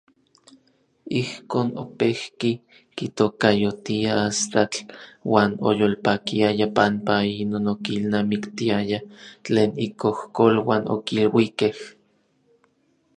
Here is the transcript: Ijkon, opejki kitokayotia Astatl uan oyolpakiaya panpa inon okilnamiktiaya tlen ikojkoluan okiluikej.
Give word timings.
Ijkon, 1.19 1.67
opejki 1.83 2.51
kitokayotia 2.95 4.11
Astatl 4.29 4.79
uan 5.31 5.51
oyolpakiaya 5.69 6.67
panpa 6.77 7.15
inon 7.43 7.65
okilnamiktiaya 7.73 8.99
tlen 9.45 9.69
ikojkoluan 9.87 10.83
okiluikej. 10.95 11.77